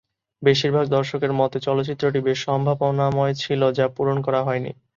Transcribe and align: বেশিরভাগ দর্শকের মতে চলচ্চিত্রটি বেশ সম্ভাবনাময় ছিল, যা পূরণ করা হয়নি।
বেশিরভাগ 0.41 0.85
দর্শকের 0.89 1.31
মতে 1.39 1.57
চলচ্চিত্রটি 1.59 2.19
বেশ 2.21 2.39
সম্ভাবনাময় 2.47 3.33
ছিল, 3.35 3.61
যা 3.77 3.85
পূরণ 3.95 4.17
করা 4.25 4.41
হয়নি। 4.43 4.71